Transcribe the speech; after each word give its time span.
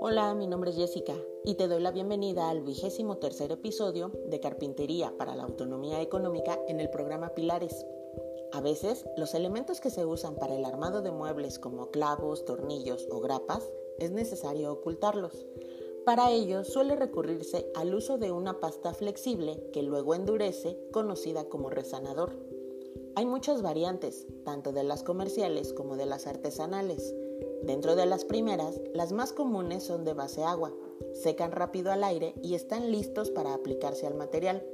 Hola, 0.00 0.34
mi 0.34 0.46
nombre 0.46 0.70
es 0.70 0.76
Jessica 0.76 1.14
y 1.44 1.54
te 1.54 1.66
doy 1.66 1.82
la 1.82 1.90
bienvenida 1.90 2.50
al 2.50 2.62
vigésimo 2.62 3.16
tercer 3.16 3.50
episodio 3.50 4.12
de 4.26 4.38
Carpintería 4.38 5.12
para 5.18 5.34
la 5.34 5.42
Autonomía 5.42 6.00
Económica 6.02 6.58
en 6.68 6.78
el 6.78 6.90
programa 6.90 7.34
Pilares. 7.34 7.84
A 8.52 8.60
veces, 8.60 9.04
los 9.16 9.34
elementos 9.34 9.80
que 9.80 9.90
se 9.90 10.04
usan 10.04 10.36
para 10.36 10.54
el 10.54 10.64
armado 10.64 11.02
de 11.02 11.10
muebles 11.10 11.58
como 11.58 11.90
clavos, 11.90 12.44
tornillos 12.44 13.08
o 13.10 13.20
grapas 13.20 13.68
es 13.98 14.12
necesario 14.12 14.72
ocultarlos. 14.72 15.46
Para 16.04 16.30
ello 16.30 16.64
suele 16.64 16.96
recurrirse 16.96 17.66
al 17.74 17.94
uso 17.94 18.18
de 18.18 18.30
una 18.30 18.60
pasta 18.60 18.94
flexible 18.94 19.70
que 19.72 19.82
luego 19.82 20.14
endurece, 20.14 20.78
conocida 20.92 21.48
como 21.48 21.70
resanador. 21.70 22.53
Hay 23.16 23.26
muchas 23.26 23.62
variantes, 23.62 24.26
tanto 24.44 24.72
de 24.72 24.82
las 24.82 25.04
comerciales 25.04 25.72
como 25.72 25.96
de 25.96 26.04
las 26.04 26.26
artesanales. 26.26 27.14
Dentro 27.62 27.94
de 27.94 28.06
las 28.06 28.24
primeras, 28.24 28.80
las 28.92 29.12
más 29.12 29.32
comunes 29.32 29.84
son 29.84 30.04
de 30.04 30.14
base 30.14 30.42
agua, 30.42 30.72
secan 31.12 31.52
rápido 31.52 31.92
al 31.92 32.02
aire 32.02 32.34
y 32.42 32.54
están 32.54 32.90
listos 32.90 33.30
para 33.30 33.54
aplicarse 33.54 34.08
al 34.08 34.14
material. 34.14 34.66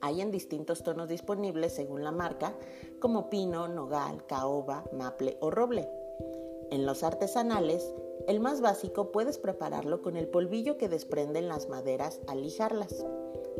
Hay 0.00 0.20
en 0.20 0.30
distintos 0.30 0.84
tonos 0.84 1.08
disponibles 1.08 1.72
según 1.72 2.04
la 2.04 2.12
marca, 2.12 2.54
como 3.00 3.28
pino, 3.28 3.66
nogal, 3.66 4.24
caoba, 4.26 4.84
maple 4.92 5.36
o 5.40 5.50
roble. 5.50 5.88
En 6.70 6.84
los 6.84 7.02
artesanales, 7.02 7.94
el 8.26 8.40
más 8.40 8.60
básico 8.60 9.10
puedes 9.10 9.38
prepararlo 9.38 10.02
con 10.02 10.16
el 10.16 10.28
polvillo 10.28 10.76
que 10.76 10.90
desprenden 10.90 11.48
las 11.48 11.68
maderas 11.68 12.20
al 12.26 12.42
lijarlas, 12.42 13.06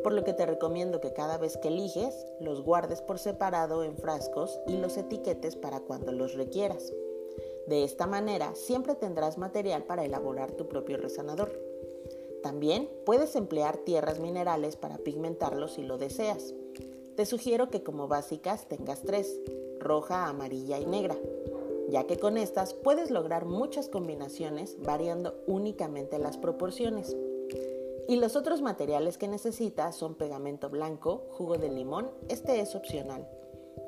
por 0.03 0.13
lo 0.13 0.23
que 0.23 0.33
te 0.33 0.45
recomiendo 0.45 1.01
que 1.01 1.13
cada 1.13 1.39
vez 1.39 1.57
que 1.57 1.69
eliges 1.69 2.27
los 2.39 2.61
guardes 2.61 3.01
por 3.01 3.17
separado 3.17 3.83
en 3.83 3.97
frascos 3.97 4.59
y 4.67 4.77
los 4.77 4.95
etiquetes 4.97 5.55
para 5.55 5.79
cuando 5.79 6.11
los 6.11 6.35
requieras. 6.35 6.93
De 7.65 7.83
esta 7.83 8.05
manera 8.05 8.53
siempre 8.53 8.93
tendrás 8.93 9.39
material 9.39 9.85
para 9.85 10.05
elaborar 10.05 10.51
tu 10.51 10.67
propio 10.67 10.97
resanador. 10.97 11.51
También 12.43 12.89
puedes 13.05 13.35
emplear 13.35 13.77
tierras 13.77 14.19
minerales 14.19 14.75
para 14.75 14.99
pigmentarlo 14.99 15.67
si 15.67 15.81
lo 15.81 15.97
deseas. 15.97 16.53
Te 17.15 17.25
sugiero 17.25 17.69
que 17.69 17.81
como 17.83 18.07
básicas 18.07 18.67
tengas 18.67 19.01
tres, 19.01 19.41
roja, 19.79 20.27
amarilla 20.27 20.79
y 20.79 20.85
negra, 20.85 21.17
ya 21.89 22.05
que 22.05 22.17
con 22.17 22.37
estas 22.37 22.73
puedes 22.73 23.11
lograr 23.11 23.45
muchas 23.45 23.89
combinaciones 23.89 24.77
variando 24.79 25.43
únicamente 25.47 26.19
las 26.19 26.37
proporciones. 26.37 27.15
Y 28.07 28.15
los 28.15 28.35
otros 28.35 28.61
materiales 28.61 29.17
que 29.17 29.27
necesitas 29.27 29.95
son 29.95 30.15
pegamento 30.15 30.69
blanco, 30.69 31.27
jugo 31.31 31.57
de 31.57 31.69
limón, 31.69 32.09
este 32.27 32.59
es 32.59 32.75
opcional, 32.75 33.29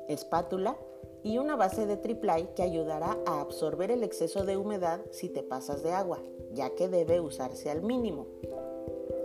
espátula, 0.08 0.76
y 1.24 1.38
una 1.38 1.56
base 1.56 1.86
de 1.86 1.96
triplay 1.96 2.48
que 2.54 2.62
ayudará 2.62 3.18
a 3.26 3.40
absorber 3.40 3.90
el 3.90 4.02
exceso 4.02 4.44
de 4.44 4.56
humedad 4.56 5.00
si 5.10 5.28
te 5.28 5.42
pasas 5.42 5.82
de 5.82 5.92
agua, 5.92 6.18
ya 6.52 6.70
que 6.70 6.88
debe 6.88 7.20
usarse 7.20 7.70
al 7.70 7.82
mínimo. 7.82 8.26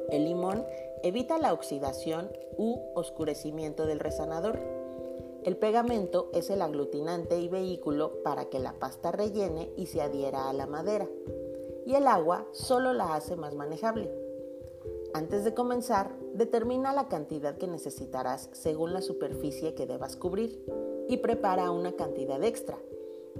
El 0.10 0.26
limón 0.26 0.66
evita 1.04 1.38
la 1.38 1.54
oxidación 1.54 2.32
u 2.58 2.80
oscurecimiento 2.96 3.86
del 3.86 4.00
resanador. 4.00 4.60
El 5.48 5.56
pegamento 5.56 6.30
es 6.34 6.50
el 6.50 6.62
aglutinante 6.62 7.40
y 7.40 7.48
vehículo 7.48 8.22
para 8.22 8.50
que 8.50 8.60
la 8.60 8.74
pasta 8.74 9.14
rellene 9.14 9.72
y 9.78 9.86
se 9.86 10.02
adhiera 10.02 10.50
a 10.50 10.54
la 10.54 10.68
madera. 10.68 11.08
Y 11.86 11.96
el 11.96 12.06
agua 12.08 12.46
solo 12.52 12.92
la 12.92 13.16
hace 13.16 13.38
más 13.38 13.56
manejable. 13.56 14.12
Antes 15.14 15.46
de 15.46 15.54
comenzar, 15.54 16.14
determina 16.34 16.92
la 16.92 17.08
cantidad 17.08 17.56
que 17.56 17.66
necesitarás 17.66 18.50
según 18.52 18.92
la 18.92 19.02
superficie 19.02 19.74
que 19.74 19.88
debas 19.88 20.18
cubrir 20.18 20.62
y 21.08 21.16
prepara 21.16 21.72
una 21.72 21.94
cantidad 21.94 22.44
extra, 22.44 22.78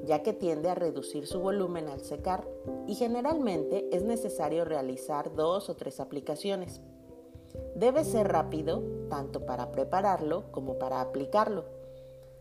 ya 0.06 0.24
que 0.24 0.32
tiende 0.32 0.70
a 0.70 0.76
reducir 0.76 1.28
su 1.28 1.42
volumen 1.42 1.90
al 1.90 2.00
secar 2.00 2.48
y 2.88 2.96
generalmente 2.96 3.86
es 3.92 4.04
necesario 4.04 4.64
realizar 4.64 5.36
dos 5.36 5.70
o 5.70 5.76
tres 5.76 6.00
aplicaciones. 6.00 6.80
Debe 7.76 8.06
ser 8.06 8.30
rápido 8.30 8.82
tanto 9.10 9.46
para 9.46 9.74
prepararlo 9.74 10.46
como 10.54 10.80
para 10.80 11.02
aplicarlo, 11.02 11.66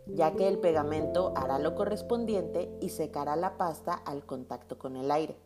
ya 0.06 0.34
que 0.34 0.48
el 0.48 0.58
pegamento 0.58 1.32
hará 1.36 1.58
lo 1.58 1.74
correspondiente 1.74 2.70
y 2.80 2.90
secará 2.90 3.36
la 3.36 3.56
pasta 3.56 3.94
al 3.94 4.24
contacto 4.24 4.78
con 4.78 4.96
el 4.96 5.10
aire. 5.10 5.36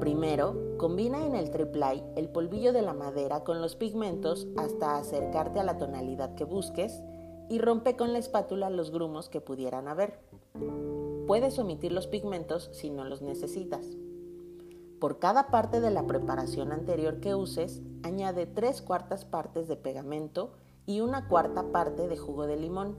Primero, 0.00 0.76
combina 0.78 1.26
en 1.26 1.34
el 1.34 1.50
triplay 1.50 2.02
el 2.16 2.28
polvillo 2.28 2.72
de 2.72 2.82
la 2.82 2.94
madera 2.94 3.44
con 3.44 3.60
los 3.60 3.76
pigmentos 3.76 4.46
hasta 4.56 4.96
acercarte 4.96 5.60
a 5.60 5.64
la 5.64 5.78
tonalidad 5.78 6.34
que 6.34 6.44
busques 6.44 7.02
y 7.48 7.58
rompe 7.58 7.94
con 7.94 8.12
la 8.12 8.18
espátula 8.18 8.70
los 8.70 8.90
grumos 8.90 9.28
que 9.28 9.40
pudieran 9.40 9.88
haber. 9.88 10.18
Puedes 11.26 11.58
omitir 11.58 11.92
los 11.92 12.06
pigmentos 12.06 12.70
si 12.72 12.90
no 12.90 13.04
los 13.04 13.22
necesitas. 13.22 13.86
Por 14.98 15.18
cada 15.18 15.48
parte 15.48 15.80
de 15.80 15.90
la 15.90 16.06
preparación 16.06 16.72
anterior 16.72 17.20
que 17.20 17.34
uses, 17.34 17.82
añade 18.02 18.46
tres 18.46 18.80
cuartas 18.80 19.26
partes 19.26 19.68
de 19.68 19.76
pegamento 19.76 20.52
y 20.86 21.00
una 21.00 21.28
cuarta 21.28 21.64
parte 21.72 22.08
de 22.08 22.16
jugo 22.16 22.46
de 22.46 22.56
limón 22.56 22.96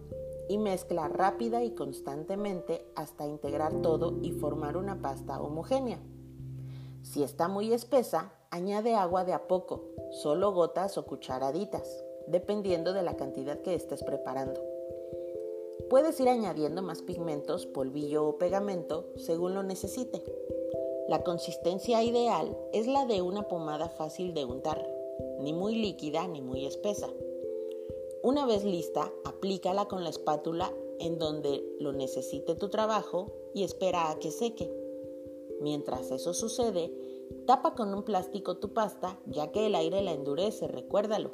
y 0.48 0.58
mezcla 0.58 1.08
rápida 1.08 1.64
y 1.64 1.72
constantemente 1.72 2.86
hasta 2.96 3.26
integrar 3.26 3.82
todo 3.82 4.20
y 4.22 4.32
formar 4.32 4.78
una 4.78 5.02
pasta 5.02 5.42
homogénea. 5.42 6.00
Si 7.02 7.24
está 7.24 7.48
muy 7.48 7.74
espesa, 7.74 8.34
añade 8.52 8.96
agua 8.96 9.26
de 9.26 9.34
a 9.34 9.48
poco, 9.48 9.90
solo 10.12 10.52
gotas 10.54 10.98
o 10.98 11.06
cucharaditas 11.06 12.06
dependiendo 12.28 12.94
de 12.94 13.04
la 13.04 13.16
cantidad 13.16 13.60
que 13.62 13.76
estés 13.76 14.04
preparando. 14.04 14.62
Puedes 15.90 16.20
ir 16.20 16.30
añadiendo 16.30 16.82
más 16.82 17.02
pigmentos, 17.02 17.66
polvillo 17.66 18.28
o 18.28 18.38
pegamento 18.38 19.06
según 19.18 19.54
lo 19.54 19.64
necesite. 19.64 20.24
La 21.08 21.24
consistencia 21.24 22.02
ideal 22.02 22.58
es 22.74 22.88
la 22.88 23.06
de 23.06 23.22
una 23.22 23.44
pomada 23.48 23.90
fácil 23.90 24.34
de 24.34 24.46
untar, 24.46 24.88
ni 25.40 25.54
muy 25.54 25.76
líquida 25.76 26.28
ni 26.28 26.42
muy 26.42 26.66
espesa. 26.66 27.08
Una 28.25 28.47
vez 28.47 28.63
lista, 28.63 29.13
aplícala 29.24 29.88
con 29.88 30.03
la 30.03 30.09
espátula 30.09 30.74
en 31.00 31.19
donde 31.19 31.63
lo 31.80 31.94
necesite 31.94 32.56
tu 32.56 32.69
trabajo 32.69 33.28
y 33.53 33.63
espera 33.63 34.09
a 34.09 34.18
que 34.18 34.31
seque. 34.31 34.68
Mientras 35.62 36.09
eso 36.09 36.34
sucede, 36.34 36.91
tapa 37.46 37.75
con 37.75 37.94
un 37.94 38.02
plástico 38.02 38.58
tu 38.58 38.74
pasta 38.74 39.19
ya 39.28 39.52
que 39.52 39.68
el 39.68 39.75
aire 39.75 40.02
la 40.02 40.14
endurece, 40.14 40.68
recuérdalo. 40.68 41.30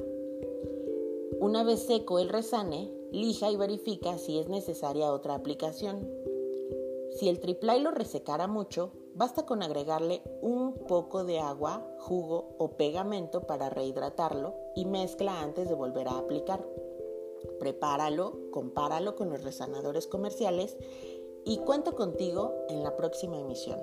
Una 1.39 1.63
vez 1.63 1.79
seco 1.83 2.19
el 2.19 2.27
resane, 2.27 2.91
lija 3.13 3.49
y 3.49 3.55
verifica 3.55 4.17
si 4.17 4.37
es 4.37 4.49
necesaria 4.49 5.13
otra 5.13 5.35
aplicación. 5.35 6.09
Si 7.11 7.27
el 7.29 7.39
triplay 7.39 7.81
lo 7.81 7.91
resecara 7.91 8.47
mucho, 8.47 8.93
basta 9.13 9.45
con 9.45 9.61
agregarle 9.61 10.21
un 10.41 10.73
poco 10.87 11.23
de 11.23 11.39
agua, 11.39 11.85
jugo 11.99 12.55
o 12.57 12.77
pegamento 12.77 13.41
para 13.47 13.69
rehidratarlo 13.69 14.55
y 14.75 14.85
mezcla 14.85 15.41
antes 15.41 15.67
de 15.67 15.75
volver 15.75 16.07
a 16.07 16.17
aplicar. 16.17 16.65
Prepáralo, 17.59 18.51
compáralo 18.51 19.15
con 19.15 19.29
los 19.29 19.43
resanadores 19.43 20.07
comerciales 20.07 20.77
y 21.43 21.57
cuento 21.57 21.95
contigo 21.95 22.65
en 22.69 22.83
la 22.83 22.95
próxima 22.95 23.39
emisión. 23.39 23.79